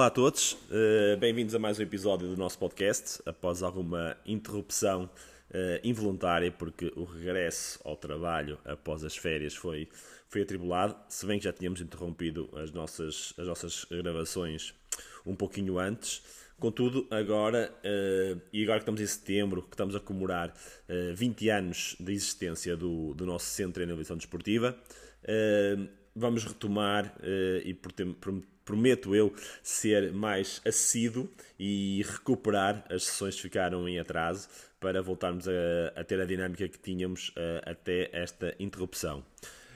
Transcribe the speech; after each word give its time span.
Olá 0.00 0.06
a 0.06 0.10
todos, 0.10 0.52
uh, 0.52 1.18
bem-vindos 1.18 1.54
a 1.54 1.58
mais 1.58 1.78
um 1.78 1.82
episódio 1.82 2.26
do 2.26 2.34
nosso 2.34 2.58
podcast. 2.58 3.20
Após 3.26 3.62
alguma 3.62 4.16
interrupção 4.24 5.04
uh, 5.04 5.80
involuntária, 5.84 6.50
porque 6.50 6.90
o 6.96 7.04
regresso 7.04 7.78
ao 7.84 7.94
trabalho 7.96 8.58
após 8.64 9.04
as 9.04 9.14
férias 9.14 9.54
foi, 9.54 9.90
foi 10.26 10.40
atribulado, 10.40 10.96
se 11.06 11.26
bem 11.26 11.38
que 11.38 11.44
já 11.44 11.52
tínhamos 11.52 11.82
interrompido 11.82 12.48
as 12.54 12.72
nossas, 12.72 13.34
as 13.36 13.46
nossas 13.46 13.84
gravações 13.90 14.72
um 15.26 15.36
pouquinho 15.36 15.78
antes. 15.78 16.22
Contudo, 16.58 17.06
agora, 17.10 17.70
uh, 17.84 18.40
e 18.54 18.62
agora 18.62 18.78
que 18.78 18.84
estamos 18.84 19.02
em 19.02 19.06
setembro, 19.06 19.60
que 19.64 19.74
estamos 19.74 19.94
a 19.94 20.00
comemorar 20.00 20.54
20 21.14 21.50
anos 21.50 21.94
de 22.00 22.10
existência 22.14 22.74
do, 22.74 23.12
do 23.12 23.26
nosso 23.26 23.44
Centro 23.44 23.84
de 23.84 23.86
Inovação 23.86 24.16
Desportiva, 24.16 24.74
vamos 26.14 26.44
retomar 26.44 27.14
e 27.64 27.74
por, 27.74 27.92
por 27.92 28.42
prometo 28.70 29.16
eu 29.16 29.34
ser 29.64 30.12
mais 30.12 30.62
assíduo 30.64 31.28
e 31.58 32.04
recuperar 32.06 32.84
as 32.88 33.04
sessões 33.04 33.34
que 33.34 33.42
ficaram 33.42 33.88
em 33.88 33.98
atraso 33.98 34.48
para 34.78 35.02
voltarmos 35.02 35.48
a, 35.48 36.00
a 36.00 36.04
ter 36.04 36.20
a 36.20 36.24
dinâmica 36.24 36.68
que 36.68 36.78
tínhamos 36.78 37.30
uh, 37.30 37.68
até 37.70 38.08
esta 38.12 38.54
interrupção. 38.60 39.24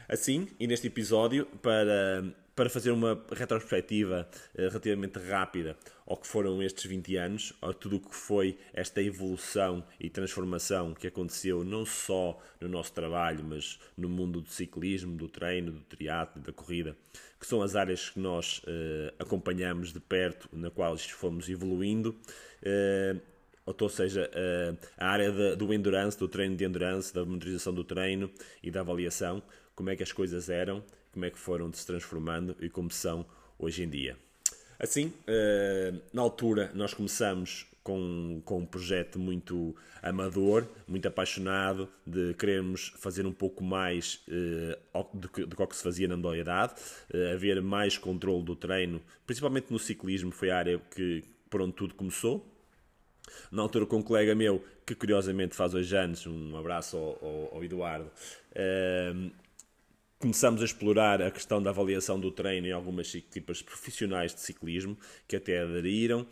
Assim, 0.09 0.49
e 0.59 0.67
neste 0.67 0.87
episódio, 0.87 1.47
para 1.63 2.35
para 2.55 2.71
fazer 2.71 2.93
uma 2.93 3.21
retrospectiva 3.33 4.29
uh, 4.55 4.59
relativamente 4.69 5.19
rápida 5.19 5.77
ao 6.07 6.17
que 6.17 6.27
foram 6.27 6.63
estes 6.63 6.85
20 6.85 7.17
anos, 7.17 7.53
a 7.61 7.73
tudo 7.73 7.97
o 7.97 8.01
que 8.01 8.15
foi 8.15 8.57
esta 8.73 9.03
evolução 9.03 9.85
e 9.99 10.09
transformação 10.09 10.95
que 10.95 11.07
aconteceu 11.07 11.65
não 11.65 11.85
só 11.85 12.39
no 12.61 12.69
nosso 12.69 12.93
trabalho, 12.93 13.43
mas 13.43 13.81
no 13.97 14.09
mundo 14.09 14.41
do 14.41 14.49
ciclismo, 14.51 15.17
do 15.17 15.29
treino, 15.29 15.73
do 15.73 15.81
triatlo, 15.81 16.43
da 16.43 16.53
corrida, 16.53 16.97
que 17.41 17.47
são 17.47 17.63
as 17.63 17.75
áreas 17.75 18.11
que 18.11 18.21
nós 18.21 18.59
uh, 18.59 19.15
acompanhamos 19.19 19.93
de 19.93 19.99
perto, 19.99 20.49
na 20.53 20.71
qual 20.71 20.97
fomos 20.97 21.49
evoluindo. 21.49 22.11
Uh, 22.63 23.34
ou 23.67 23.89
seja, 23.89 24.31
a 24.97 25.07
área 25.07 25.57
do 25.57 25.73
endurance, 25.73 26.19
do 26.19 26.29
treino 26.29 26.57
de 26.57 26.65
endurance, 26.65 27.15
da 27.15 27.25
monitorização 27.25 27.73
do 27.73 27.83
treino 27.83 28.31
e 28.63 28.71
da 28.71 28.81
avaliação, 28.81 29.43
como 29.75 29.91
é 29.91 29.97
que 29.97 30.03
as 30.03 30.13
coisas 30.13 30.49
eram 30.49 30.83
como 31.15 31.25
é 31.25 31.31
que 31.31 31.39
foram 31.39 31.73
se 31.73 31.87
transformando 31.87 32.57
e 32.61 32.69
como 32.69 32.91
são 32.91 33.25
hoje 33.57 33.85
em 33.85 33.89
dia. 33.89 34.17
Assim, 34.79 35.13
eh, 35.29 35.95
na 36.13 36.21
altura, 36.21 36.73
nós 36.75 36.93
começamos 36.93 37.67
com, 37.85 38.43
com 38.45 38.59
um 38.59 38.67
projeto 38.67 39.19
muito 39.19 39.77
amador, 40.03 40.67
muito 40.89 41.07
apaixonado, 41.07 41.89
de 42.05 42.35
querermos 42.35 42.93
fazer 42.97 43.25
um 43.25 43.33
pouco 43.33 43.63
mais 43.63 44.21
uh, 44.29 45.07
do, 45.15 45.29
que, 45.29 45.47
do 45.47 45.55
que 45.55 45.77
se 45.77 45.83
fazia 45.83 46.09
na 46.09 46.17
modalidade, 46.17 46.75
haver 47.33 47.63
mais 47.63 47.97
controle 47.97 48.43
do 48.43 48.57
treino, 48.57 49.01
principalmente 49.27 49.71
no 49.71 49.79
ciclismo, 49.79 50.33
foi 50.33 50.51
a 50.51 50.59
área 50.59 50.81
que, 50.95 51.23
por 51.49 51.61
onde 51.61 51.75
tudo 51.75 51.95
começou. 51.95 52.45
Na 53.51 53.63
altura, 53.63 53.87
com 53.87 53.97
um 53.97 54.03
colega 54.03 54.35
meu, 54.35 54.65
que 54.87 54.95
curiosamente 54.95 55.55
faz 55.55 55.75
hoje 55.75 55.97
anos, 55.97 56.27
um 56.27 56.57
abraço 56.57 56.97
ao, 56.97 57.19
ao, 57.23 57.55
ao 57.57 57.65
Eduardo, 57.65 58.11
uh, 58.53 59.31
começamos 60.25 60.63
a 60.63 60.65
explorar 60.65 61.21
a 61.21 61.31
questão 61.31 61.63
da 61.63 61.69
avaliação 61.69 62.19
do 62.19 62.31
treino 62.31 62.67
em 62.67 62.73
algumas 62.73 63.15
equipas 63.15 63.61
profissionais 63.61 64.35
de 64.35 64.41
ciclismo 64.41 64.97
que 65.29 65.37
até 65.37 65.61
aderiram 65.61 66.23
uh, 66.23 66.27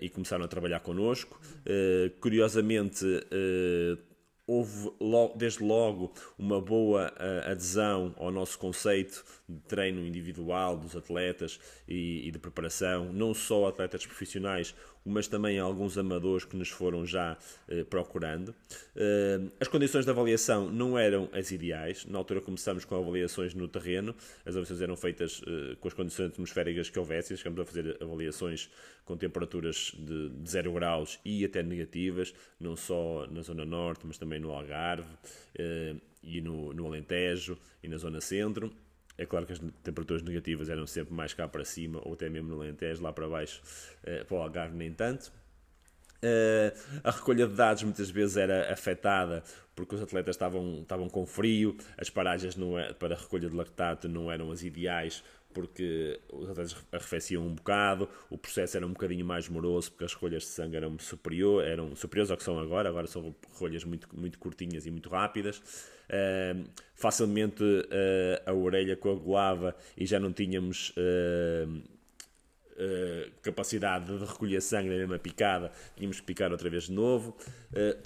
e 0.00 0.08
começaram 0.08 0.44
a 0.44 0.48
trabalhar 0.48 0.80
connosco. 0.80 1.40
Uh, 1.60 2.10
curiosamente, 2.18 3.04
uh, 3.04 4.15
houve 4.46 4.90
desde 5.36 5.62
logo 5.62 6.12
uma 6.38 6.60
boa 6.60 7.12
adesão 7.44 8.14
ao 8.16 8.30
nosso 8.30 8.58
conceito 8.58 9.24
de 9.48 9.60
treino 9.62 10.04
individual 10.04 10.76
dos 10.76 10.96
atletas 10.96 11.60
e, 11.88 12.30
de 12.30 12.38
preparação, 12.38 13.12
não 13.12 13.32
só 13.32 13.66
atletas 13.66 14.04
profissionais, 14.06 14.74
mas 15.06 15.28
também 15.28 15.58
alguns 15.58 15.96
amadores 15.96 16.44
que 16.44 16.56
nos 16.56 16.68
foram 16.68 17.06
já 17.06 17.38
eh, 17.68 17.84
procurando. 17.84 18.52
Eh, 18.96 19.40
as 19.60 19.68
condições 19.68 20.04
de 20.04 20.10
avaliação 20.10 20.68
não 20.68 20.98
eram 20.98 21.28
as 21.32 21.52
ideais. 21.52 22.04
Na 22.06 22.18
altura 22.18 22.40
começamos 22.40 22.84
com 22.84 22.96
avaliações 22.96 23.54
no 23.54 23.68
terreno, 23.68 24.14
as 24.44 24.48
avaliações 24.48 24.80
eram 24.80 24.96
feitas 24.96 25.40
eh, 25.46 25.76
com 25.78 25.86
as 25.86 25.94
condições 25.94 26.30
atmosféricas 26.32 26.90
que 26.90 26.98
houvessem. 26.98 27.36
Chegamos 27.36 27.60
a 27.60 27.64
fazer 27.64 27.96
avaliações 28.02 28.68
com 29.04 29.16
temperaturas 29.16 29.92
de 29.96 30.32
0 30.44 30.72
graus 30.72 31.20
e 31.24 31.44
até 31.44 31.62
negativas, 31.62 32.34
não 32.58 32.74
só 32.74 33.28
na 33.30 33.42
Zona 33.42 33.64
Norte, 33.64 34.04
mas 34.04 34.18
também 34.18 34.35
no 34.38 34.52
Algarve 34.52 35.08
eh, 35.58 35.94
e 36.22 36.40
no, 36.40 36.72
no 36.72 36.86
Alentejo 36.86 37.56
e 37.82 37.88
na 37.88 37.96
Zona 37.96 38.20
Centro. 38.20 38.72
É 39.18 39.24
claro 39.24 39.46
que 39.46 39.52
as 39.52 39.58
temperaturas 39.82 40.22
negativas 40.22 40.68
eram 40.68 40.86
sempre 40.86 41.14
mais 41.14 41.32
cá 41.32 41.48
para 41.48 41.64
cima, 41.64 42.00
ou 42.04 42.12
até 42.12 42.28
mesmo 42.28 42.48
no 42.48 42.60
Alentejo, 42.60 43.02
lá 43.02 43.12
para 43.12 43.26
baixo, 43.26 43.62
uh, 44.02 44.24
para 44.26 44.36
o 44.36 44.42
Algarve 44.42 44.76
nem 44.76 44.92
tanto. 44.92 45.32
Uh, 46.16 47.00
a 47.04 47.10
recolha 47.10 47.46
de 47.46 47.54
dados 47.54 47.82
muitas 47.82 48.10
vezes 48.10 48.36
era 48.36 48.72
afetada 48.72 49.42
porque 49.74 49.94
os 49.94 50.02
atletas 50.02 50.34
estavam, 50.34 50.80
estavam 50.80 51.08
com 51.08 51.26
frio, 51.26 51.76
as 51.98 52.08
paragens 52.08 52.56
não 52.56 52.78
é, 52.78 52.92
para 52.94 53.14
a 53.14 53.18
recolha 53.18 53.48
de 53.48 53.54
lactato 53.54 54.08
não 54.08 54.32
eram 54.32 54.50
as 54.50 54.62
ideais 54.62 55.22
porque 55.56 56.20
os 56.30 56.50
atletas 56.50 56.76
arrefeciam 56.92 57.42
um 57.42 57.54
bocado, 57.54 58.06
o 58.28 58.36
processo 58.36 58.76
era 58.76 58.86
um 58.86 58.90
bocadinho 58.90 59.24
mais 59.24 59.48
moroso 59.48 59.90
porque 59.90 60.04
as 60.04 60.12
recolhas 60.12 60.42
de 60.42 60.50
sangue 60.50 60.76
eram, 60.76 60.98
superior, 60.98 61.64
eram 61.64 61.96
superiores 61.96 62.30
ao 62.30 62.36
que 62.36 62.42
são 62.42 62.58
agora, 62.58 62.90
agora 62.90 63.06
são 63.06 63.34
recolhas 63.54 63.82
muito, 63.82 64.06
muito 64.14 64.38
curtinhas 64.38 64.84
e 64.84 64.90
muito 64.90 65.08
rápidas. 65.08 65.56
Uh, 65.56 66.68
facilmente 66.94 67.62
uh, 67.64 68.50
a 68.50 68.52
orelha 68.52 68.94
coagulava 68.98 69.74
e 69.96 70.04
já 70.04 70.20
não 70.20 70.30
tínhamos 70.30 70.90
uh, 70.90 71.82
capacidade 73.40 74.14
de 74.14 74.26
recolher 74.26 74.60
sangue 74.60 74.90
na 74.90 74.96
mesma 74.96 75.18
picada, 75.18 75.72
tínhamos 75.96 76.20
que 76.20 76.26
picar 76.26 76.52
outra 76.52 76.68
vez 76.68 76.84
de 76.84 76.92
novo. 76.92 77.34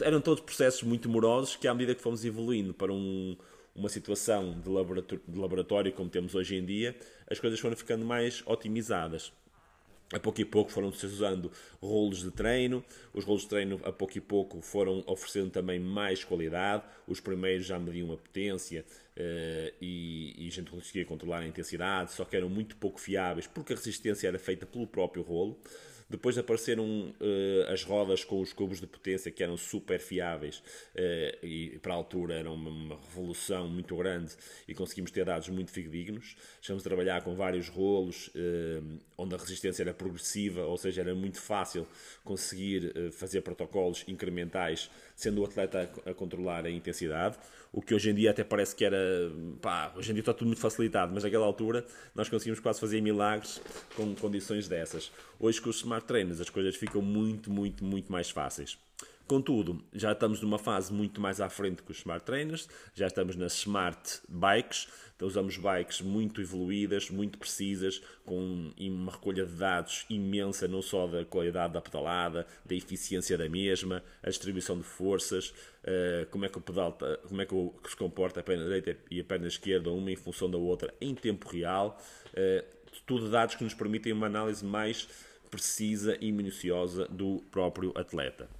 eram 0.00 0.20
todos 0.20 0.44
processos 0.44 0.84
muito 0.84 1.08
morosos 1.08 1.56
que, 1.56 1.66
à 1.66 1.74
medida 1.74 1.96
que 1.96 2.00
fomos 2.00 2.24
evoluindo 2.24 2.72
para 2.72 2.92
um, 2.92 3.36
uma 3.74 3.88
situação 3.88 4.60
de 4.60 4.68
laboratório, 4.68 5.24
de 5.26 5.38
laboratório 5.38 5.92
como 5.92 6.10
temos 6.10 6.34
hoje 6.34 6.56
em 6.56 6.64
dia, 6.64 6.94
as 7.30 7.38
coisas 7.38 7.58
foram 7.60 7.76
ficando 7.76 8.04
mais 8.04 8.42
otimizadas 8.44 9.32
a 10.12 10.18
pouco 10.18 10.40
e 10.40 10.44
pouco 10.44 10.72
foram-se 10.72 11.06
usando 11.06 11.52
rolos 11.80 12.22
de 12.22 12.32
treino, 12.32 12.84
os 13.14 13.24
rolos 13.24 13.42
de 13.42 13.48
treino 13.48 13.80
a 13.84 13.92
pouco 13.92 14.18
e 14.18 14.20
pouco 14.20 14.60
foram 14.60 15.04
oferecendo 15.06 15.50
também 15.50 15.78
mais 15.78 16.24
qualidade, 16.24 16.82
os 17.06 17.20
primeiros 17.20 17.64
já 17.64 17.78
mediam 17.78 18.12
a 18.12 18.16
potência 18.16 18.84
uh, 19.16 19.74
e, 19.80 20.34
e 20.36 20.48
a 20.48 20.50
gente 20.50 20.70
conseguia 20.70 21.04
controlar 21.04 21.38
a 21.38 21.46
intensidade, 21.46 22.12
só 22.12 22.24
que 22.24 22.36
eram 22.36 22.48
muito 22.48 22.76
pouco 22.76 23.00
fiáveis 23.00 23.46
porque 23.46 23.72
a 23.72 23.76
resistência 23.76 24.26
era 24.26 24.38
feita 24.38 24.66
pelo 24.66 24.86
próprio 24.86 25.22
rolo. 25.22 25.56
Depois 26.10 26.36
apareceram 26.36 26.84
uh, 26.84 27.72
as 27.72 27.84
rodas 27.84 28.24
com 28.24 28.40
os 28.40 28.52
cubos 28.52 28.80
de 28.80 28.86
potência 28.86 29.30
que 29.30 29.44
eram 29.44 29.56
super 29.56 30.00
fiáveis 30.00 30.58
uh, 30.58 31.46
e 31.46 31.78
para 31.80 31.94
a 31.94 31.96
altura 31.96 32.34
era 32.34 32.50
uma, 32.50 32.68
uma, 32.68 32.96
revolução 32.96 33.68
muito 33.68 33.96
grande 33.96 34.34
e 34.66 34.74
conseguimos 34.74 35.12
ter 35.12 35.24
dados 35.24 35.48
muito 35.48 35.70
fidedignos. 35.70 36.36
Chegamos 36.60 36.84
a 36.84 36.88
trabalhar 36.88 37.22
com 37.22 37.36
vários 37.36 37.68
rolos 37.68 38.26
uh, 38.28 38.98
onde 39.16 39.36
a 39.36 39.38
resistência 39.38 39.84
era 39.84 39.94
progressiva, 39.94 40.64
ou 40.64 40.76
seja, 40.76 41.02
era 41.02 41.14
muito 41.14 41.40
fácil 41.40 41.86
conseguir 42.24 43.12
fazer 43.12 43.42
protocolos 43.42 44.02
incrementais 44.08 44.90
sendo 45.20 45.42
o 45.42 45.44
atleta 45.44 45.90
a, 46.06 46.14
controlar 46.14 46.64
a 46.64 46.70
intensidade, 46.70 47.36
o 47.72 47.82
que 47.82 47.94
hoje 47.94 48.10
em 48.10 48.14
dia 48.14 48.30
até 48.30 48.42
parece 48.42 48.74
que 48.74 48.84
era, 48.84 48.98
pá, 49.60 49.92
hoje 49.96 50.10
em 50.10 50.14
dia 50.14 50.22
está 50.22 50.32
tudo 50.32 50.46
muito 50.48 50.60
facilitado, 50.60 51.12
mas 51.14 51.24
naquela 51.24 51.44
altura 51.44 51.84
nós 52.14 52.28
conseguimos 52.28 52.58
quase 52.58 52.80
fazer 52.80 53.00
milagres 53.00 53.60
com 53.94 54.14
condições 54.14 54.66
dessas. 54.66 55.12
Hoje 55.38 55.60
com 55.60 55.70
os 55.70 55.76
smart 55.76 56.06
trainers 56.06 56.40
as 56.40 56.48
coisas 56.48 56.74
ficam 56.74 57.02
muito, 57.02 57.50
muito, 57.50 57.84
muito 57.84 58.10
mais 58.10 58.30
fáceis. 58.30 58.78
Contudo, 59.30 59.80
já 59.92 60.10
estamos 60.10 60.40
numa 60.40 60.58
fase 60.58 60.92
muito 60.92 61.20
mais 61.20 61.40
à 61.40 61.48
frente 61.48 61.84
que 61.84 61.92
os 61.92 61.98
Smart 61.98 62.26
Trainers, 62.26 62.68
já 62.92 63.06
estamos 63.06 63.36
nas 63.36 63.52
Smart 63.52 64.20
Bikes, 64.28 64.88
então 65.14 65.28
usamos 65.28 65.56
bikes 65.56 66.00
muito 66.00 66.40
evoluídas, 66.40 67.10
muito 67.10 67.38
precisas, 67.38 68.02
com 68.24 68.72
uma 68.76 69.12
recolha 69.12 69.46
de 69.46 69.52
dados 69.52 70.04
imensa, 70.10 70.66
não 70.66 70.82
só 70.82 71.06
da 71.06 71.24
qualidade 71.24 71.74
da 71.74 71.80
pedalada, 71.80 72.44
da 72.64 72.74
eficiência 72.74 73.38
da 73.38 73.48
mesma, 73.48 74.02
a 74.20 74.28
distribuição 74.28 74.76
de 74.76 74.82
forças, 74.82 75.50
uh, 75.50 76.26
como 76.32 76.44
é 76.44 76.48
que 76.48 76.58
o 76.58 76.60
pedal, 76.60 76.98
como 77.28 77.40
é 77.40 77.46
que, 77.46 77.54
se 77.88 77.96
comporta 77.96 78.40
a 78.40 78.42
perna 78.42 78.64
direita 78.64 78.96
e 79.08 79.20
a 79.20 79.24
perna 79.24 79.46
esquerda, 79.46 79.92
uma 79.92 80.10
em 80.10 80.16
função 80.16 80.50
da 80.50 80.58
outra, 80.58 80.92
em 81.00 81.14
tempo 81.14 81.48
real, 81.48 82.02
uh, 82.34 82.66
tudo 83.06 83.30
dados 83.30 83.54
que 83.54 83.62
nos 83.62 83.74
permitem 83.74 84.12
uma 84.12 84.26
análise 84.26 84.64
mais 84.64 85.08
precisa 85.48 86.18
e 86.20 86.32
minuciosa 86.32 87.06
do 87.06 87.44
próprio 87.52 87.92
atleta. 87.94 88.58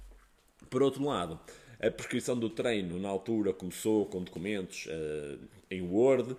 Por 0.71 0.81
outro 0.81 1.03
lado, 1.03 1.37
a 1.81 1.91
prescrição 1.91 2.39
do 2.39 2.49
treino 2.49 2.97
na 2.97 3.09
altura 3.09 3.51
começou 3.51 4.05
com 4.05 4.23
documentos 4.23 4.85
uh, 4.85 5.37
em 5.69 5.81
Word, 5.81 6.31
uh, 6.31 6.37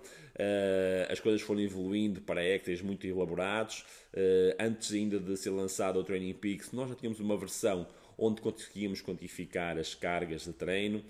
as 1.07 1.19
coisas 1.19 1.39
foram 1.43 1.61
evoluindo 1.61 2.19
para 2.19 2.43
Excel 2.43 2.83
muito 2.83 3.05
elaborados. 3.05 3.85
Uh, 4.11 4.55
antes 4.59 4.91
ainda 4.91 5.19
de 5.19 5.37
ser 5.37 5.51
lançado 5.51 5.99
o 5.99 6.03
Training 6.03 6.33
Peaks, 6.33 6.71
nós 6.71 6.89
já 6.89 6.95
tínhamos 6.95 7.19
uma 7.19 7.37
versão 7.37 7.85
onde 8.17 8.41
conseguíamos 8.41 9.03
quantificar 9.03 9.77
as 9.77 9.93
cargas 9.93 10.45
de 10.45 10.53
treino, 10.53 11.03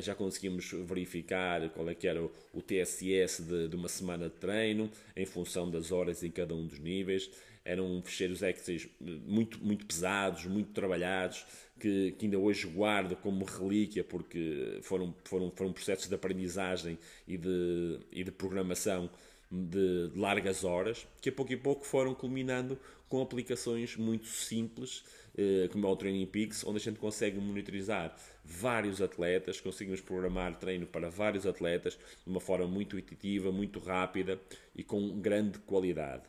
já 0.00 0.16
conseguimos 0.16 0.68
verificar 0.84 1.70
qual 1.70 1.88
é 1.88 1.94
que 1.94 2.08
era 2.08 2.20
o 2.22 2.60
TSS 2.60 3.44
de, 3.44 3.68
de 3.68 3.76
uma 3.76 3.88
semana 3.88 4.28
de 4.28 4.34
treino, 4.34 4.90
em 5.16 5.24
função 5.24 5.70
das 5.70 5.92
horas 5.92 6.24
em 6.24 6.30
cada 6.30 6.52
um 6.52 6.66
dos 6.66 6.80
níveis. 6.80 7.30
Eram 7.64 8.02
fecheiros 8.02 8.42
Excel 8.42 8.90
muito, 9.00 9.62
muito 9.62 9.86
pesados, 9.86 10.46
muito 10.46 10.72
trabalhados, 10.72 11.44
que, 11.78 12.12
que, 12.12 12.26
ainda 12.26 12.38
hoje 12.38 12.66
guardo 12.66 13.16
como 13.16 13.44
relíquia, 13.44 14.02
porque 14.02 14.78
foram, 14.82 15.14
foram, 15.24 15.50
foram 15.50 15.72
processos 15.72 16.08
de 16.08 16.14
aprendizagem 16.14 16.98
e 17.28 17.36
de, 17.36 18.00
e 18.10 18.24
de 18.24 18.30
programação 18.30 19.10
de 19.50 20.10
largas 20.14 20.62
horas, 20.62 21.06
que 21.20 21.28
a 21.28 21.32
pouco 21.32 21.52
e 21.52 21.56
pouco 21.56 21.84
foram 21.84 22.14
culminando 22.14 22.78
com 23.08 23.20
aplicações 23.20 23.96
muito 23.96 24.28
simples, 24.28 25.02
eh, 25.36 25.68
como 25.72 25.84
é 25.84 25.90
o 25.90 25.96
Training 25.96 26.26
Peaks, 26.26 26.64
onde 26.64 26.76
a 26.76 26.80
gente 26.80 27.00
consegue 27.00 27.40
monitorizar 27.40 28.16
vários 28.44 29.02
atletas, 29.02 29.60
conseguimos 29.60 30.00
programar 30.00 30.56
treino 30.60 30.86
para 30.86 31.10
vários 31.10 31.44
atletas 31.44 31.94
de 31.94 32.30
uma 32.30 32.40
forma 32.40 32.68
muito 32.68 32.96
intuitiva, 32.96 33.50
muito 33.50 33.80
rápida 33.80 34.40
e 34.76 34.84
com 34.84 35.20
grande 35.20 35.58
qualidade. 35.58 36.22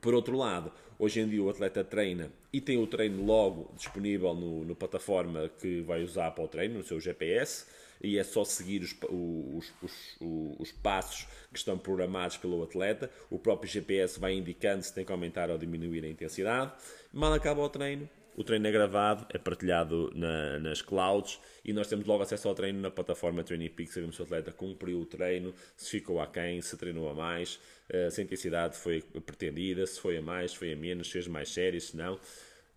Por 0.00 0.14
outro 0.14 0.36
lado, 0.36 0.72
hoje 0.98 1.20
em 1.20 1.28
dia 1.28 1.42
o 1.42 1.48
atleta 1.48 1.82
treina 1.82 2.30
e 2.52 2.60
tem 2.60 2.78
o 2.78 2.86
treino 2.86 3.24
logo 3.24 3.72
disponível 3.76 4.34
no, 4.34 4.64
no 4.64 4.76
plataforma 4.76 5.50
que 5.60 5.80
vai 5.82 6.02
usar 6.02 6.30
para 6.32 6.44
o 6.44 6.48
treino, 6.48 6.78
no 6.78 6.84
seu 6.84 7.00
GPS, 7.00 7.66
e 8.02 8.18
é 8.18 8.24
só 8.24 8.44
seguir 8.44 8.82
os, 8.82 8.94
os, 9.08 9.72
os, 9.82 10.16
os, 10.58 10.72
passos 10.72 11.26
que 11.50 11.58
estão 11.58 11.78
programados 11.78 12.36
pelo 12.36 12.62
atleta. 12.62 13.10
O 13.30 13.38
próprio 13.38 13.70
GPS 13.70 14.20
vai 14.20 14.34
indicando 14.34 14.82
se 14.82 14.94
tem 14.94 15.04
que 15.04 15.12
aumentar 15.12 15.50
ou 15.50 15.56
diminuir 15.56 16.04
a 16.04 16.08
intensidade. 16.08 16.72
Mal 17.12 17.32
acaba 17.32 17.62
o 17.62 17.68
treino, 17.68 18.08
o 18.36 18.44
treino 18.44 18.66
é 18.66 18.70
gravado, 18.70 19.26
é 19.30 19.38
partilhado 19.38 20.12
na, 20.14 20.58
nas 20.58 20.82
clouds 20.82 21.40
e 21.64 21.72
nós 21.72 21.88
temos 21.88 22.06
logo 22.06 22.22
acesso 22.22 22.46
ao 22.48 22.54
treino 22.54 22.80
na 22.80 22.90
plataforma 22.90 23.42
Training 23.42 23.70
Peaks. 23.70 23.94
Sabemos 23.94 24.14
se 24.14 24.22
o 24.22 24.24
atleta 24.24 24.52
cumpriu 24.52 25.00
o 25.00 25.06
treino, 25.06 25.54
se 25.76 25.90
ficou 25.90 26.20
aquém, 26.20 26.60
se 26.60 26.76
treinou 26.76 27.08
a 27.08 27.14
mais, 27.14 27.58
eh, 27.88 28.10
se 28.10 28.20
a 28.20 28.24
intensidade 28.24 28.76
foi 28.76 29.02
pretendida, 29.24 29.86
se 29.86 29.98
foi 29.98 30.18
a 30.18 30.22
mais, 30.22 30.50
se 30.50 30.58
foi 30.58 30.72
a 30.72 30.76
menos, 30.76 31.06
se 31.06 31.14
fez 31.14 31.26
mais 31.26 31.48
séries, 31.48 31.84
se 31.84 31.96
não, 31.96 32.20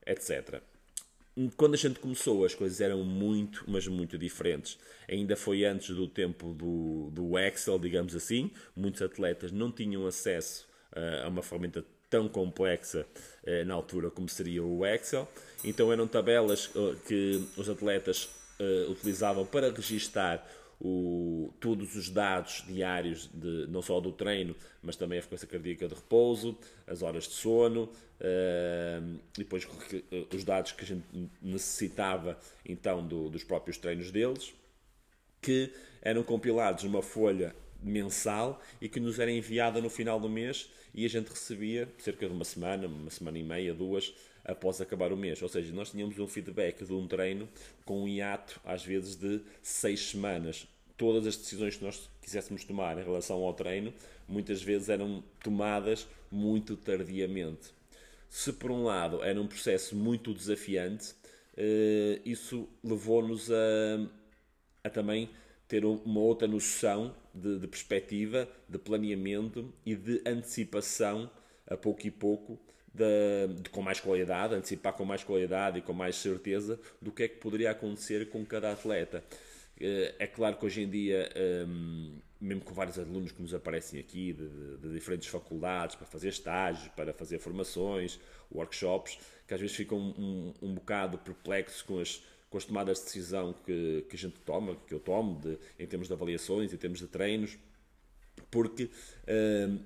etc 0.06 0.62
quando 1.56 1.76
a 1.76 1.78
gente 1.78 2.00
começou, 2.00 2.44
as 2.44 2.54
coisas 2.54 2.82
eram 2.82 3.04
muito, 3.04 3.64
mas 3.68 3.88
muito 3.88 4.18
diferentes. 4.18 4.78
Ainda 5.08 5.36
foi 5.36 5.64
antes 5.64 5.96
do 5.96 6.08
tempo 6.08 6.54
do, 6.54 7.10
do 7.12 7.40
Excel, 7.40 7.80
digamos 7.80 8.16
assim. 8.16 8.52
Muitos 8.76 9.02
atletas 9.02 9.52
não 9.52 9.72
tinham 9.72 10.06
acesso 10.06 10.68
a 11.24 11.28
uma 11.28 11.42
ferramenta 11.42 11.84
tão 12.10 12.28
complexa 12.28 13.06
uh, 13.44 13.66
na 13.66 13.74
altura 13.74 14.10
como 14.10 14.28
seria 14.28 14.64
o 14.64 14.86
Excel. 14.86 15.28
Então 15.64 15.92
eram 15.94 16.08
tabelas 16.08 16.68
uh, 16.76 16.96
que 17.08 17.48
os 17.56 17.70
atletas 17.70 18.30
utilizavam 18.90 19.46
para 19.46 19.72
registar 19.72 20.46
o, 20.82 21.50
todos 21.62 21.96
os 21.96 22.10
dados 22.10 22.62
diários, 22.68 23.30
de, 23.34 23.66
não 23.70 23.82
só 23.82 24.02
do 24.02 24.12
treino, 24.12 24.54
mas 24.84 24.98
também 24.98 25.18
a 25.18 25.22
frequência 25.22 25.48
cardíaca 25.48 25.88
de 25.88 25.96
repouso, 25.96 26.58
as 26.86 27.02
horas 27.02 27.24
de 27.24 27.36
sono, 27.36 27.90
depois 29.38 29.66
os 30.34 30.44
dados 30.44 30.74
que 30.74 30.84
a 30.84 30.88
gente 30.88 31.06
necessitava 31.42 32.38
então 32.66 33.08
do, 33.08 33.30
dos 33.30 33.46
próprios 33.46 33.78
treinos 33.78 34.12
deles, 34.12 34.54
que 35.42 35.72
eram 36.02 36.22
compilados 36.22 36.84
numa 36.84 37.02
folha 37.02 37.56
mensal 37.82 38.62
e 38.82 38.90
que 38.90 39.00
nos 39.00 39.20
era 39.20 39.32
enviada 39.32 39.82
no 39.82 39.90
final 39.90 40.20
do 40.20 40.30
mês 40.30 40.70
e 40.94 41.06
a 41.06 41.10
gente 41.10 41.30
recebia 41.30 41.88
cerca 41.98 42.28
de 42.28 42.34
uma 42.34 42.46
semana, 42.46 42.88
uma 42.88 43.10
semana 43.10 43.38
e 43.38 43.44
meia, 43.44 43.74
duas, 43.74 44.14
após 44.44 44.82
acabar 44.82 45.12
o 45.12 45.18
mês. 45.18 45.42
Ou 45.42 45.50
seja, 45.50 45.74
nós 45.74 45.92
tínhamos 45.92 46.18
um 46.20 46.28
feedback 46.28 46.84
de 46.86 46.94
um 46.94 47.08
treino 47.08 47.48
com 47.86 48.04
um 48.04 48.08
hiato, 48.08 48.60
às 48.66 48.84
vezes, 48.84 49.16
de 49.16 49.42
seis 49.62 50.10
semanas. 50.10 50.68
Todas 50.98 51.26
as 51.28 51.38
decisões 51.38 51.78
que 51.78 51.84
nós 51.84 52.10
quiséssemos 52.22 52.64
tomar 52.64 52.98
em 52.98 53.04
relação 53.04 53.44
ao 53.44 53.54
treino, 53.54 53.94
muitas 54.28 54.62
vezes 54.62 54.90
eram 54.90 55.24
tomadas 55.44 56.08
muito 56.32 56.76
tardiamente. 56.76 57.72
Se 58.30 58.54
por 58.54 58.70
um 58.70 58.84
lado 58.84 59.24
era 59.24 59.42
um 59.42 59.48
processo 59.48 59.96
muito 59.96 60.34
desafiante, 60.34 61.16
eh, 61.58 62.22
isso 62.26 62.68
levou-nos 62.84 63.50
a, 63.52 63.56
a 64.84 64.90
também 64.90 65.30
ter 65.70 65.86
uma 65.86 66.20
outra 66.20 66.48
noção 66.48 67.16
de, 67.34 67.60
de 67.60 67.68
perspectiva, 67.68 68.50
de 68.68 68.80
planeamento 68.80 69.72
e 69.86 69.96
de 69.96 70.22
antecipação 70.26 71.30
a 71.68 71.78
pouco 71.78 72.06
e 72.08 72.12
pouco 72.12 72.60
de, 72.92 73.62
de, 73.62 73.70
com 73.70 73.82
mais 73.82 74.00
qualidade, 74.00 74.56
antecipar 74.56 74.94
com 74.94 75.06
mais 75.06 75.24
qualidade 75.24 75.78
e 75.78 75.82
com 75.84 75.94
mais 75.94 76.16
certeza 76.16 76.80
do 77.00 77.12
que 77.12 77.24
é 77.24 77.28
que 77.28 77.38
poderia 77.38 77.70
acontecer 77.70 78.30
com 78.30 78.44
cada 78.44 78.72
atleta. 78.72 79.24
Eh, 79.80 80.16
é 80.18 80.28
claro 80.28 80.58
que 80.58 80.66
hoje 80.66 80.82
em 80.82 80.90
dia, 80.90 81.30
ehm, 81.36 82.18
mesmo 82.42 82.64
com 82.64 82.74
vários 82.74 82.98
alunos 82.98 83.32
que 83.32 83.42
nos 83.42 83.54
aparecem 83.54 84.00
aqui 84.00 84.34
de, 84.34 84.78
de 84.78 84.92
diferentes 84.92 85.28
faculdades 85.28 85.96
para 85.96 86.08
fazer 86.08 86.30
estágios, 86.30 86.88
para 86.90 87.14
fazer 87.14 87.38
formações, 87.38 88.20
workshops, 88.52 89.20
que 89.48 89.54
às 89.54 89.62
vezes 89.62 89.76
ficam 89.76 90.00
um, 90.00 90.54
um, 90.62 90.70
um 90.70 90.74
bocado 90.74 91.20
perplexos 91.20 91.84
com 91.84 92.00
as, 92.00 92.24
com 92.50 92.58
as 92.58 92.66
tomadas 92.66 93.00
de 93.00 93.06
decisão 93.06 93.54
que, 93.66 94.06
que 94.10 94.16
a 94.16 94.20
gente 94.20 94.40
toma, 94.40 94.76
que 94.88 94.94
eu 94.94 95.00
tomo, 95.00 95.40
de, 95.40 95.58
em 95.78 95.86
termos 95.86 96.08
de 96.08 96.14
avaliações, 96.14 96.74
em 96.74 96.78
termos 96.78 97.00
de 97.00 97.08
treinos, 97.08 97.58
porque 98.50 98.90
ehm, 99.28 99.78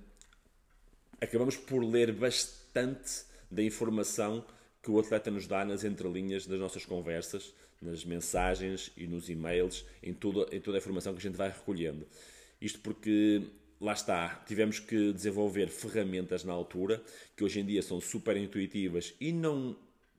acabamos 1.19 1.57
por 1.57 1.83
ler 1.83 2.13
bastante 2.13 3.25
da 3.51 3.61
informação 3.61 4.45
que 4.81 4.91
o 4.91 4.99
atleta 4.99 5.29
nos 5.29 5.47
dá 5.47 5.63
nas 5.63 5.83
entrelinhas 5.83 6.45
das 6.45 6.59
nossas 6.59 6.85
conversas, 6.85 7.53
nas 7.81 8.05
mensagens 8.05 8.91
e 8.95 9.07
nos 9.07 9.29
e-mails, 9.29 9.85
em 10.01 10.13
toda, 10.13 10.53
em 10.55 10.59
toda 10.59 10.77
a 10.77 10.79
informação 10.79 11.13
que 11.13 11.19
a 11.19 11.21
gente 11.21 11.37
vai 11.37 11.49
recolhendo. 11.49 12.07
Isto 12.61 12.79
porque, 12.79 13.43
lá 13.79 13.93
está, 13.93 14.43
tivemos 14.47 14.79
que 14.79 15.11
desenvolver 15.11 15.67
ferramentas 15.67 16.43
na 16.43 16.53
altura 16.53 17.01
que 17.35 17.43
hoje 17.43 17.59
em 17.59 17.65
dia 17.65 17.81
são 17.81 17.99
super 17.99 18.37
intuitivas 18.37 19.13
e 19.19 19.31
não 19.31 19.75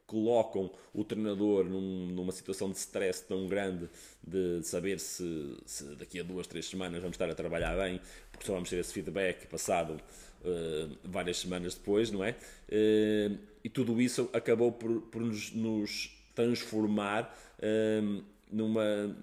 colocam 0.07 0.71
o 0.93 1.05
treinador 1.05 1.65
num, 1.65 2.07
numa 2.09 2.33
situação 2.33 2.71
de 2.71 2.79
stress 2.79 3.25
tão 3.27 3.47
grande 3.47 3.89
de 4.23 4.63
saber 4.63 5.01
se, 5.01 5.57
se, 5.65 5.85
daqui 5.97 6.21
a 6.21 6.23
duas, 6.23 6.47
três 6.47 6.67
semanas 6.67 7.01
vamos 7.01 7.15
estar 7.15 7.29
a 7.31 7.35
trabalhar 7.35 7.77
bem, 7.77 8.01
porque 8.31 8.47
só 8.47 8.53
vamos 8.53 8.69
ter 8.69 8.77
esse 8.77 8.93
feedback 8.93 9.47
passado 9.47 9.95
uh, 9.95 10.97
várias 11.05 11.39
semanas 11.39 11.75
depois, 11.75 12.11
não 12.11 12.23
é? 12.23 12.33
Uh, 12.69 13.39
e 13.63 13.69
tudo 13.69 14.01
isso 14.01 14.29
acabou 14.33 14.71
por, 14.73 15.01
por 15.03 15.23
nos, 15.23 15.53
nos, 15.53 16.11
transformar 16.35 17.35
uh, 17.59 18.25
numa, 18.51 19.17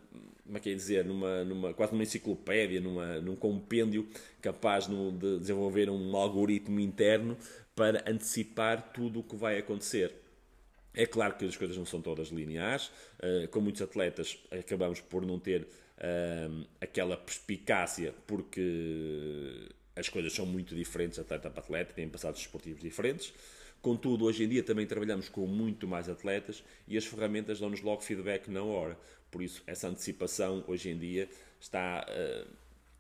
como 0.46 0.58
é 0.58 0.60
que 0.60 0.70
é 0.70 0.74
dizer, 0.74 1.06
numa, 1.06 1.44
numa, 1.44 1.74
quase 1.74 1.92
numa 1.92 2.04
enciclopédia, 2.04 2.80
numa, 2.80 3.20
num 3.22 3.36
compêndio 3.36 4.08
capaz 4.42 4.88
no, 4.88 5.12
de 5.12 5.40
desenvolver 5.40 5.90
um 5.90 6.16
algoritmo 6.16 6.80
interno 6.80 7.38
para 7.76 8.04
antecipar 8.10 8.92
tudo 8.94 9.20
o 9.20 9.24
que 9.24 9.36
vai 9.36 9.58
acontecer. 9.58 10.21
É 10.94 11.06
claro 11.06 11.36
que 11.36 11.46
as 11.46 11.56
coisas 11.56 11.78
não 11.78 11.86
são 11.86 12.02
todas 12.02 12.28
lineares, 12.30 12.92
com 13.50 13.62
muitos 13.62 13.82
atletas 13.82 14.38
acabamos 14.52 15.00
por 15.00 15.26
não 15.26 15.40
ter 15.40 15.66
aquela 16.82 17.16
perspicácia 17.16 18.14
porque 18.28 19.70
as 19.96 20.10
coisas 20.10 20.34
são 20.34 20.46
muito 20.46 20.76
diferentes 20.76 21.20
atleta 21.20 21.50
para 21.50 21.62
atleta, 21.62 21.94
têm 21.94 22.10
passados 22.10 22.40
esportivos 22.42 22.82
diferentes. 22.82 23.34
Contudo, 23.82 24.26
hoje 24.26 24.44
em 24.44 24.50
dia 24.50 24.64
também 24.64 24.86
trabalhamos 24.86 25.28
com 25.28 25.48
muito 25.48 25.88
mais 25.88 26.08
atletas 26.08 26.64
e 26.88 26.98
as 26.98 27.06
ferramentas 27.06 27.60
dão-nos 27.60 27.82
logo 27.82 28.02
feedback 28.02 28.48
na 28.50 28.64
hora. 28.64 28.98
Por 29.32 29.42
isso, 29.42 29.64
essa 29.66 29.88
antecipação 29.88 30.64
hoje 30.68 30.90
em 30.90 30.98
dia 30.98 31.28
está, 31.60 32.06
uh, 32.08 32.48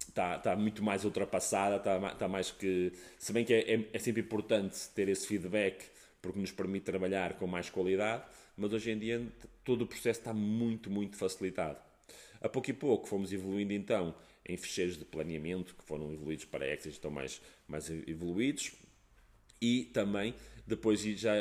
está, 0.07 0.37
está 0.37 0.55
muito 0.55 0.81
mais 0.81 1.05
ultrapassada, 1.05 1.75
está, 1.75 2.11
está 2.11 2.27
mais 2.27 2.49
que. 2.49 2.91
Se 3.19 3.31
bem 3.31 3.45
que 3.45 3.53
é, 3.53 3.75
é, 3.75 3.89
é 3.93 3.99
sempre 3.99 4.21
importante 4.21 4.89
ter 4.95 5.07
esse 5.07 5.27
feedback 5.27 5.85
porque 6.21 6.39
nos 6.39 6.51
permite 6.51 6.83
trabalhar 6.83 7.33
com 7.37 7.47
mais 7.47 7.69
qualidade, 7.69 8.23
mas 8.55 8.71
hoje 8.73 8.91
em 8.91 8.99
dia 8.99 9.27
todo 9.63 9.83
o 9.83 9.87
processo 9.87 10.19
está 10.19 10.33
muito, 10.33 10.89
muito 10.89 11.17
facilitado. 11.17 11.79
A 12.39 12.49
pouco 12.49 12.69
e 12.69 12.73
pouco 12.73 13.07
fomos 13.07 13.31
evoluindo 13.31 13.73
então 13.73 14.15
em 14.45 14.57
fecheiros 14.57 14.97
de 14.97 15.05
planeamento 15.05 15.75
que 15.75 15.83
foram 15.83 16.11
evoluídos 16.11 16.45
para 16.45 16.67
Excel, 16.71 16.91
estão 16.91 17.11
mais, 17.11 17.41
mais 17.67 17.89
evoluídos. 17.89 18.71
E 19.61 19.85
também 19.93 20.33
depois 20.65 21.01
já 21.01 21.33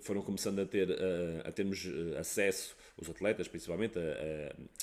foram 0.00 0.22
começando 0.22 0.60
a 0.60 0.66
ter 0.66 0.88
a, 1.44 1.52
termos 1.52 1.84
eh, 1.84 2.18
acesso 2.18 2.76
os 2.96 3.08
atletas 3.08 3.48
principalmente 3.48 3.98
a, 3.98 4.02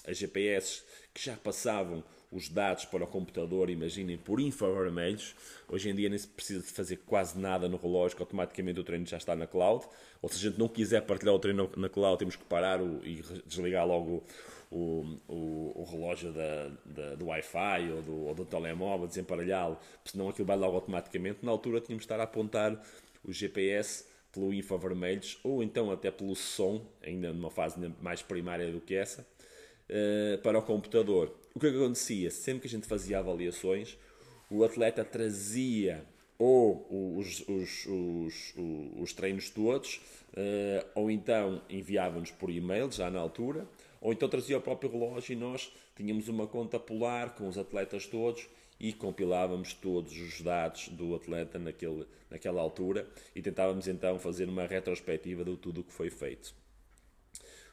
a, 0.08 0.12
a, 0.12 0.14
GPS 0.14 0.84
que 1.14 1.24
já 1.24 1.36
passavam 1.36 2.04
os 2.32 2.50
dados 2.50 2.86
para 2.86 3.04
o 3.04 3.08
computador, 3.08 3.70
imaginem, 3.70 4.18
por 4.18 4.40
infravermelhos. 4.40 5.36
Hoje 5.68 5.90
em 5.90 5.96
dia 5.96 6.10
nem 6.10 6.18
se 6.18 6.28
precisa 6.28 6.62
de 6.62 6.72
fazer 6.72 6.98
quase 7.06 7.38
nada 7.40 7.70
no 7.70 7.78
relógio, 7.78 8.18
automaticamente 8.20 8.80
o 8.80 8.84
treino 8.84 9.06
já 9.06 9.18
está 9.18 9.36
na 9.36 9.48
cloud. 9.48 9.86
Ou 10.22 10.30
se 10.30 10.36
a 10.36 10.50
gente 10.50 10.60
não 10.60 10.68
quiser 10.68 11.02
partilhar 11.02 11.36
o 11.36 11.40
treino 11.40 11.70
na 11.78 11.90
cloud, 11.90 12.18
temos 12.18 12.36
que 12.36 12.44
parar 12.44 12.82
o, 12.82 13.06
e 13.06 13.24
desligar 13.46 13.88
logo 13.88 14.24
o, 14.72 15.18
o, 15.28 15.72
o 15.76 15.88
relógio 15.90 16.32
da, 16.34 16.72
da, 16.86 17.16
do 17.16 17.28
Wi-Fi 17.28 17.92
ou 17.92 18.02
do, 18.02 18.26
ou 18.26 18.36
do 18.36 18.46
telemóvel, 18.46 19.08
desemparelhá-lo, 19.08 19.78
senão 20.04 20.30
aquilo 20.30 20.48
vai 20.48 20.58
logo 20.58 20.76
automaticamente. 20.76 21.40
Na 21.44 21.52
altura 21.52 21.80
tínhamos 21.80 22.02
de 22.02 22.06
estar 22.06 22.20
a 22.20 22.24
apontar 22.24 22.82
o 23.24 23.32
GPS 23.32 24.06
pelo 24.32 24.54
infravermelhos 24.54 25.40
ou 25.44 25.64
então 25.64 25.90
até 25.90 26.12
pelo 26.12 26.36
som, 26.36 26.86
ainda 27.02 27.32
numa 27.32 27.50
fase 27.50 27.80
mais 28.02 28.22
primária 28.22 28.72
do 28.72 28.82
que 28.82 28.94
essa, 28.94 29.26
uh, 29.90 30.38
para 30.42 30.60
o 30.60 30.62
computador. 30.62 31.34
O 31.56 31.60
que, 31.60 31.68
é 31.68 31.72
que 31.72 31.78
acontecia? 31.78 32.30
Sempre 32.30 32.64
que 32.64 32.68
a 32.68 32.70
gente 32.70 32.86
fazia 32.86 33.18
avaliações, 33.18 33.98
o 34.50 34.66
atleta 34.66 35.06
trazia 35.06 36.06
ou 36.38 36.86
os, 37.18 37.48
os, 37.48 37.86
os, 37.86 38.54
os 38.98 39.14
treinos 39.14 39.50
todos, 39.50 40.02
uh, 40.34 40.86
ou 40.94 41.10
então 41.10 41.62
enviava-nos 41.70 42.30
por 42.30 42.50
e-mail 42.50 42.92
já 42.92 43.10
na 43.10 43.22
altura, 43.22 43.66
ou 44.02 44.12
então 44.12 44.28
trazia 44.28 44.58
o 44.58 44.62
próprio 44.62 44.92
relógio 44.92 45.32
e 45.32 45.38
nós 45.38 45.72
tínhamos 45.96 46.28
uma 46.28 46.46
conta 46.46 46.78
polar 46.78 47.36
com 47.36 47.48
os 47.48 47.58
atletas 47.58 48.06
todos 48.06 48.50
e 48.78 48.92
compilávamos 48.92 49.74
todos 49.74 50.12
os 50.12 50.42
dados 50.42 50.90
do 50.90 51.16
atleta 51.16 51.58
naquele, 51.58 52.06
naquela 52.30 52.62
altura 52.62 53.08
e 53.34 53.42
tentávamos 53.42 53.88
então 53.88 54.20
fazer 54.20 54.50
uma 54.50 54.68
retrospectiva 54.68 55.46
de 55.46 55.56
tudo 55.56 55.80
o 55.80 55.84
que 55.86 55.94
foi 55.94 56.10
feito. 56.10 56.54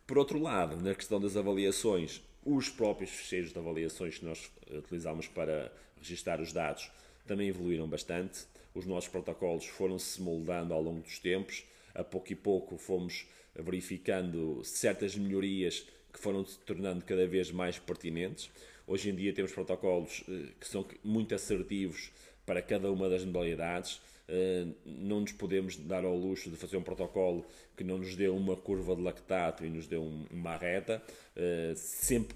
Por 0.07 0.19
outro 0.19 0.39
lado, 0.39 0.77
na 0.77 0.95
questão 0.95 1.21
das 1.21 1.37
avaliações, 1.37 2.23
os 2.45 2.69
próprios 2.69 3.11
ficheiros 3.11 3.53
de 3.53 3.59
avaliações 3.59 4.19
que 4.19 4.25
nós 4.25 4.51
utilizámos 4.71 5.29
para 5.29 5.73
registar 5.97 6.41
os 6.41 6.53
dados 6.53 6.91
também 7.27 7.49
evoluíram 7.49 7.89
bastante. 7.89 8.47
Os 8.75 8.87
nossos 8.87 9.09
protocolos 9.09 9.67
foram 9.67 9.99
se 9.99 10.21
moldando 10.21 10.75
ao 10.75 10.83
longo 10.83 11.01
dos 11.01 11.19
tempos. 11.19 11.65
A 11.95 12.03
pouco 12.03 12.33
e 12.33 12.37
pouco 12.37 12.77
fomos 12.77 13.27
verificando 13.55 14.65
certas 14.65 15.15
melhorias 15.15 15.87
que 16.13 16.19
foram 16.19 16.45
se 16.45 16.59
tornando 16.61 17.05
cada 17.05 17.27
vez 17.27 17.51
mais 17.51 17.79
pertinentes. 17.79 18.51
Hoje 18.87 19.11
em 19.11 19.15
dia 19.15 19.33
temos 19.33 19.53
protocolos 19.53 20.25
eh, 20.29 20.49
que 20.59 20.67
são 20.67 20.87
muito 21.05 21.35
assertivos 21.35 22.11
para 22.45 22.61
cada 22.61 22.91
uma 22.91 23.09
das 23.09 23.25
modalidades. 23.25 24.01
Eh, 24.35 24.67
não 24.87 25.21
nos 25.21 25.33
podemos 25.33 25.77
dar 25.77 26.07
ao 26.07 26.17
luxo 26.17 26.49
de 26.49 26.57
fazer 26.57 26.79
um 26.79 26.83
protocolo 26.83 27.45
que 27.77 27.85
não 27.85 27.99
nos 27.99 28.17
dê 28.17 28.29
uma 28.29 28.57
curva 28.57 28.97
de 28.97 29.03
lactato 29.03 29.62
e 29.62 29.69
nos 29.69 29.87
dê 29.87 29.97
uma 29.97 30.57
reta. 30.57 31.03
Eh, 31.37 31.75
sempre 31.77 32.35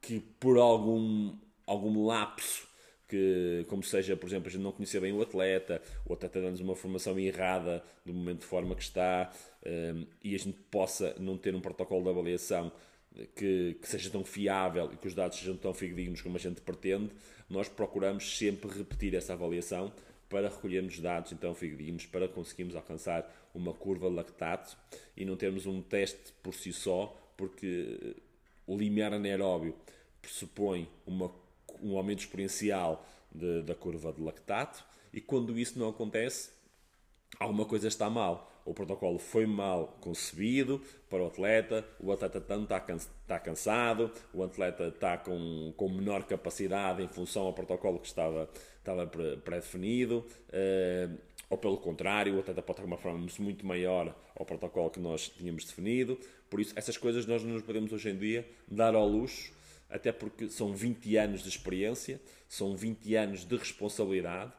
que 0.00 0.18
por 0.40 0.58
algum, 0.58 1.36
algum 1.64 2.04
lapso 2.04 2.66
que, 3.08 3.64
como 3.68 3.84
seja, 3.84 4.16
por 4.16 4.26
exemplo, 4.26 4.48
a 4.48 4.50
gente 4.50 4.62
não 4.62 4.72
conhecer 4.72 5.00
bem 5.00 5.12
o 5.12 5.22
atleta, 5.22 5.80
o 6.04 6.14
atleta 6.14 6.40
dando-nos 6.40 6.60
uma 6.60 6.74
formação 6.74 7.16
errada 7.16 7.80
do 8.04 8.12
momento 8.12 8.40
de 8.40 8.46
forma 8.46 8.74
que 8.74 8.82
está, 8.82 9.32
e 10.24 10.34
a 10.34 10.38
gente 10.38 10.58
possa 10.70 11.14
não 11.20 11.38
ter 11.38 11.54
um 11.54 11.60
protocolo 11.60 12.02
de 12.02 12.10
avaliação 12.10 12.72
que, 13.36 13.76
que, 13.80 13.88
seja 13.88 14.10
tão 14.10 14.24
fiável 14.24 14.90
e 14.92 14.96
que 14.96 15.06
os 15.06 15.14
dados 15.14 15.38
sejam 15.38 15.56
tão 15.56 15.72
fidedignos 15.72 16.20
como 16.20 16.36
a 16.36 16.40
gente 16.40 16.60
pretende, 16.60 17.10
nós 17.48 17.68
procuramos 17.68 18.36
sempre 18.36 18.68
repetir 18.76 19.14
essa 19.14 19.34
avaliação 19.34 19.92
para 20.36 20.50
recolhermos 20.50 20.98
dados 20.98 21.32
então 21.32 21.54
fidedignos, 21.54 22.04
para 22.04 22.28
conseguirmos 22.28 22.76
alcançar 22.76 23.48
uma 23.54 23.72
curva 23.72 24.06
lactato 24.06 24.76
e 25.16 25.24
não 25.24 25.34
termos 25.34 25.64
um 25.64 25.80
teste 25.80 26.30
por 26.42 26.52
si 26.52 26.74
só, 26.74 27.18
porque 27.38 28.14
o 28.66 28.76
limiar 28.76 29.14
anaeróbio 29.14 29.74
pressupõe 30.20 30.86
uma, 31.06 31.32
um 31.82 31.96
aumento 31.96 32.18
exponencial 32.18 33.08
de, 33.34 33.62
da 33.62 33.74
curva 33.74 34.12
de 34.12 34.20
lactato 34.20 34.84
e 35.10 35.22
quando 35.22 35.58
isso 35.58 35.78
não 35.78 35.88
acontece, 35.88 36.50
alguma 37.40 37.64
coisa 37.64 37.88
está 37.88 38.10
mal 38.10 38.52
o 38.66 38.74
protocolo 38.74 39.18
foi 39.18 39.46
mal 39.46 39.96
concebido 40.00 40.82
para 41.08 41.22
o 41.22 41.26
atleta, 41.28 41.84
o 42.00 42.12
atleta 42.12 42.40
tanto 42.40 42.64
está, 42.64 42.80
cansa, 42.80 43.08
está 43.22 43.38
cansado, 43.38 44.10
o 44.34 44.42
atleta 44.42 44.88
está 44.88 45.16
com, 45.16 45.72
com 45.76 45.88
menor 45.88 46.24
capacidade 46.24 47.02
em 47.02 47.08
função 47.08 47.44
ao 47.44 47.52
protocolo 47.52 47.98
que 48.00 48.08
estava, 48.08 48.50
estava 48.78 49.06
pré-definido, 49.06 50.26
uh, 50.48 51.16
ou 51.48 51.56
pelo 51.56 51.76
contrário, 51.76 52.34
o 52.34 52.40
atleta 52.40 52.60
pode 52.60 52.80
ter 52.80 52.84
uma 52.84 52.96
performance 52.96 53.40
muito 53.40 53.64
maior 53.64 54.14
ao 54.34 54.44
protocolo 54.44 54.90
que 54.90 54.98
nós 54.98 55.28
tínhamos 55.28 55.64
definido. 55.64 56.18
Por 56.50 56.60
isso, 56.60 56.72
essas 56.76 56.96
coisas 56.96 57.24
nós 57.24 57.42
não 57.44 57.52
nos 57.54 57.62
podemos 57.62 57.92
hoje 57.92 58.10
em 58.10 58.18
dia 58.18 58.48
dar 58.66 58.96
ao 58.96 59.06
luxo, 59.06 59.52
até 59.88 60.10
porque 60.10 60.48
são 60.48 60.74
20 60.74 61.16
anos 61.16 61.42
de 61.42 61.48
experiência, 61.48 62.20
são 62.48 62.76
20 62.76 63.14
anos 63.14 63.44
de 63.44 63.56
responsabilidade. 63.56 64.52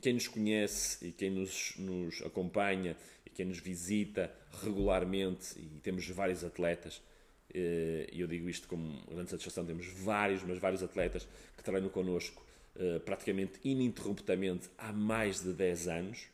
Quem 0.00 0.14
nos 0.14 0.26
conhece 0.26 1.06
e 1.06 1.12
quem 1.12 1.30
nos, 1.30 1.74
nos 1.78 2.22
acompanha 2.22 2.96
quem 3.34 3.44
nos 3.44 3.58
visita 3.58 4.32
regularmente, 4.62 5.58
e 5.58 5.80
temos 5.80 6.08
vários 6.08 6.44
atletas, 6.44 7.02
eh, 7.52 8.08
e 8.12 8.20
eu 8.20 8.26
digo 8.26 8.48
isto 8.48 8.68
com 8.68 9.02
grande 9.10 9.30
satisfação, 9.30 9.66
temos 9.66 9.86
vários, 9.86 10.42
mas 10.44 10.58
vários 10.58 10.82
atletas 10.82 11.26
que 11.56 11.62
treinam 11.62 11.90
connosco 11.90 12.46
eh, 12.76 13.00
praticamente 13.00 13.58
ininterruptamente 13.64 14.70
há 14.78 14.92
mais 14.92 15.42
de 15.42 15.52
10 15.52 15.88
anos. 15.88 16.26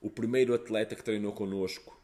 O 0.00 0.10
primeiro 0.10 0.52
atleta 0.52 0.94
que 0.94 1.02
treinou 1.02 1.32
connosco 1.32 1.96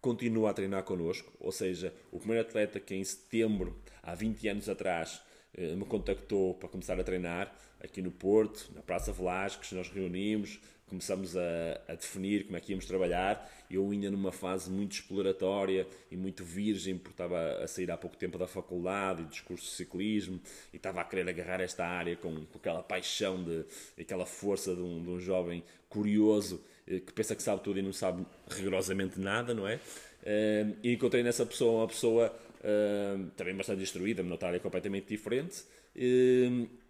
continua 0.00 0.50
a 0.50 0.54
treinar 0.54 0.82
connosco, 0.84 1.32
ou 1.38 1.52
seja, 1.52 1.92
o 2.10 2.18
primeiro 2.18 2.46
atleta 2.46 2.80
que 2.80 2.94
em 2.94 3.04
setembro, 3.04 3.78
há 4.02 4.14
20 4.14 4.48
anos 4.48 4.68
atrás, 4.68 5.22
me 5.56 5.84
contactou 5.84 6.54
para 6.54 6.68
começar 6.68 6.98
a 7.00 7.04
treinar 7.04 7.54
aqui 7.82 8.02
no 8.02 8.10
Porto, 8.10 8.70
na 8.74 8.82
Praça 8.82 9.12
Velasquez, 9.12 9.72
nós 9.72 9.88
reunimos, 9.88 10.58
começamos 10.86 11.36
a, 11.36 11.40
a, 11.88 11.94
definir 11.94 12.44
como 12.44 12.56
é 12.56 12.60
que 12.60 12.72
íamos 12.72 12.86
trabalhar. 12.86 13.50
Eu 13.70 13.90
ainda 13.90 14.10
numa 14.10 14.30
fase 14.30 14.70
muito 14.70 14.92
exploratória 14.92 15.86
e 16.10 16.16
muito 16.16 16.44
virgem, 16.44 16.96
porque 16.96 17.10
estava 17.10 17.62
a 17.62 17.66
sair 17.66 17.90
há 17.90 17.96
pouco 17.96 18.16
tempo 18.16 18.38
da 18.38 18.46
faculdade 18.46 19.22
e 19.22 19.24
dos 19.26 19.40
cursos 19.40 19.70
de 19.70 19.74
ciclismo 19.76 20.40
e 20.72 20.76
estava 20.76 21.00
a 21.00 21.04
querer 21.04 21.28
agarrar 21.28 21.60
esta 21.60 21.84
área 21.84 22.16
com, 22.16 22.46
com 22.46 22.58
aquela 22.58 22.82
paixão, 22.82 23.42
de, 23.42 23.64
aquela 24.00 24.24
força 24.24 24.74
de 24.74 24.80
um, 24.80 25.02
de 25.02 25.10
um 25.10 25.20
jovem 25.20 25.64
curioso 25.88 26.62
eh, 26.86 27.00
que 27.00 27.12
pensa 27.12 27.34
que 27.34 27.42
sabe 27.42 27.62
tudo 27.62 27.78
e 27.78 27.82
não 27.82 27.92
sabe 27.92 28.24
rigorosamente 28.48 29.18
nada, 29.18 29.52
não 29.52 29.66
é? 29.66 29.80
Eh, 30.28 30.66
e 30.82 30.92
encontrei 30.92 31.22
nessa 31.22 31.46
pessoa 31.46 31.82
uma 31.82 31.86
pessoa 31.86 32.36
eh, 32.62 33.16
também 33.36 33.54
bastante 33.54 33.78
destruída, 33.78 34.24
numa 34.24 34.36
área 34.42 34.58
completamente 34.58 35.06
diferente 35.06 35.64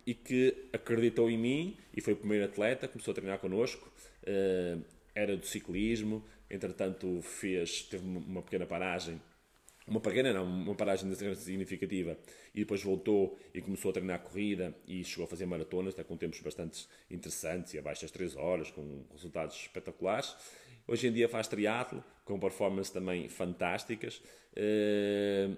e 0.07 0.14
que 0.14 0.69
acreditou 0.73 1.28
em 1.28 1.37
mim 1.37 1.76
e 1.95 2.00
foi 2.00 2.14
o 2.14 2.16
primeiro 2.16 2.45
atleta, 2.45 2.88
começou 2.88 3.12
a 3.12 3.14
treinar 3.14 3.38
connosco, 3.38 3.88
uh, 4.23 4.83
era 5.14 5.37
do 5.37 5.47
ciclismo, 5.47 6.25
entretanto 6.50 7.21
fez, 7.23 7.83
teve 7.83 8.05
uma 8.05 8.43
pequena 8.43 8.66
paragem, 8.66 9.21
uma 9.87 10.00
pequena 10.00 10.33
não, 10.33 10.45
uma 10.45 10.75
paragem 10.75 11.12
significativa 11.35 12.16
e 12.55 12.61
depois 12.61 12.83
voltou 12.83 13.38
e 13.55 13.61
começou 13.61 13.90
a 13.90 13.95
treinar 13.95 14.21
corrida 14.21 14.75
e 14.87 15.05
chegou 15.05 15.25
a 15.25 15.28
fazer 15.28 15.47
maratonas, 15.47 15.95
até 15.95 16.02
com 16.02 16.16
tempos 16.16 16.40
bastante 16.40 16.88
interessantes 17.11 17.75
e 17.75 17.78
abaixo 17.78 18.02
das 18.02 18.11
3 18.11 18.37
horas, 18.37 18.71
com 18.71 19.05
resultados 19.12 19.57
espetaculares. 19.57 20.35
Hoje 20.88 21.09
em 21.09 21.12
dia 21.12 21.28
faz 21.28 21.49
triatlo, 21.49 22.02
com 22.25 22.38
performances 22.38 22.93
também 22.93 23.28
fantásticas 23.28 24.23
uh, 24.57 25.57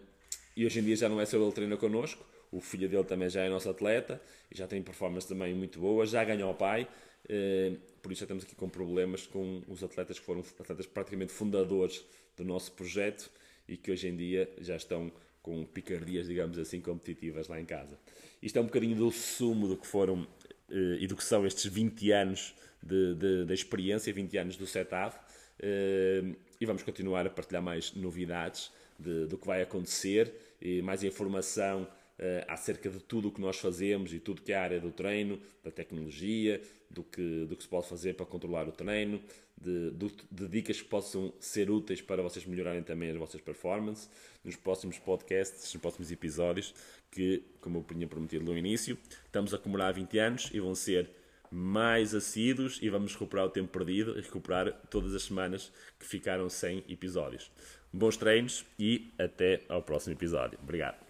e 0.57 0.67
hoje 0.67 0.81
em 0.81 0.83
dia 0.83 0.97
já 0.97 1.09
não 1.09 1.21
é 1.21 1.27
só 1.27 1.37
ele 1.37 1.53
treina 1.53 1.77
connosco, 1.77 2.25
o 2.51 2.61
filho 2.61 2.89
dele 2.89 3.05
também 3.05 3.29
já 3.29 3.43
é 3.43 3.49
nosso 3.49 3.69
atleta 3.69 4.21
e 4.51 4.57
já 4.57 4.67
tem 4.67 4.83
performance 4.83 5.29
também 5.29 5.55
muito 5.55 5.79
boa, 5.79 6.07
já 6.07 6.25
ganhou 6.25 6.51
o 6.51 6.55
pai, 6.55 6.89
eh, 7.29 7.73
por 8.03 8.11
isso 8.11 8.21
já 8.21 8.25
estamos 8.25 8.45
aqui 8.45 8.55
com 8.55 8.69
problemas 8.69 9.27
com 9.27 9.63
os 9.69 9.83
atletas 9.85 10.19
que 10.19 10.25
foram 10.25 10.41
atletas 10.59 10.87
praticamente 10.87 11.33
fundadores 11.33 12.05
do 12.37 12.45
nosso 12.45 12.73
projeto 12.73 13.31
e 13.69 13.77
que 13.77 13.91
hoje 13.91 14.09
em 14.09 14.17
dia 14.17 14.51
já 14.61 14.77
estão 14.77 15.13
com 15.43 15.65
picardias, 15.65 16.27
digamos 16.27 16.59
assim, 16.59 16.81
competitivas 16.81 17.49
lá 17.49 17.61
em 17.61 17.65
casa. 17.65 17.99
Isto 18.43 18.59
é 18.59 18.63
um 18.63 18.67
bocadinho 18.67 18.97
do 18.97 19.11
sumo 19.11 19.69
do 19.69 19.77
que 19.77 19.87
foram 19.87 20.27
eh, 20.71 20.99
e 21.01 21.07
do 21.07 21.17
que 21.17 21.25
são 21.25 21.47
estes 21.47 21.67
20 21.67 22.11
anos 22.13 22.55
de, 22.83 23.15
de, 23.15 23.45
de 23.45 23.55
experiência, 23.55 24.13
20 24.13 24.39
anos 24.39 24.57
do 24.57 24.67
setup, 24.67 25.17
eh, 25.61 26.23
e 26.61 26.67
vamos 26.67 26.83
continuar 26.83 27.27
a 27.27 27.31
partilhar 27.31 27.63
mais 27.63 27.93
novidades 27.95 28.71
de, 28.99 29.27
do 29.27 29.39
que 29.39 29.47
vai 29.47 29.63
acontecer 29.63 30.33
e 30.61 30.83
mais 30.83 31.05
informação 31.05 31.83
uh, 31.83 32.45
acerca 32.49 32.91
de 32.91 32.99
tudo 32.99 33.29
o 33.29 33.33
que 33.33 33.41
nós 33.41 33.59
fazemos 33.59 34.13
e 34.13 34.19
tudo 34.19 34.43
que 34.43 34.53
é 34.53 34.57
a 34.57 34.63
área 34.63 34.81
do 34.81 34.91
treino, 34.91 35.41
da 35.63 35.71
tecnologia, 35.71 36.61
do 36.91 37.05
que, 37.05 37.47
do 37.47 37.57
que 37.57 37.63
se 37.63 37.69
pode 37.69 37.89
fazer 37.89 38.15
para 38.15 38.27
controlar 38.27 38.67
o 38.69 38.73
treino, 38.73 39.21
de, 39.61 39.91
de, 39.91 40.13
de 40.31 40.49
dicas 40.49 40.81
que 40.81 40.89
possam 40.89 41.33
ser 41.39 41.71
úteis 41.71 42.01
para 42.01 42.23
vocês 42.23 42.45
melhorarem 42.45 42.83
também 42.83 43.11
as 43.11 43.17
vossas 43.17 43.41
performances. 43.41 44.09
Nos 44.45 44.57
próximos 44.57 44.99
podcasts, 44.99 45.73
nos 45.73 45.81
próximos 45.81 46.11
episódios, 46.11 46.75
que, 47.11 47.43
como 47.61 47.79
eu 47.79 47.85
tinha 47.85 48.07
prometido 48.07 48.45
no 48.45 48.57
início, 48.57 48.99
estamos 49.27 49.53
a 49.53 49.59
comemorar 49.59 49.95
20 49.95 50.19
anos 50.19 50.51
e 50.53 50.61
vão 50.61 50.75
ser 50.75 51.11
mais 51.51 52.15
assíduos 52.15 52.79
e 52.83 52.89
vamos 52.89 53.13
recuperar 53.13 53.47
o 53.47 53.51
tempo 53.51 53.69
perdido 53.77 54.19
e 54.19 54.23
recuperar 54.23 54.73
todas 54.91 55.15
as 55.15 55.23
semanas 55.23 55.73
que 55.99 56.07
ficaram 56.07 56.49
sem 56.49 56.85
episódios. 56.89 57.51
Bons 57.93 58.17
treinos 58.17 58.65
e 58.79 59.13
até 59.19 59.63
ao 59.69 59.83
próximo 59.83 60.15
episódio. 60.15 60.59
Obrigado. 60.63 61.08